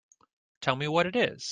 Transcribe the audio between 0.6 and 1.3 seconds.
Tell me what it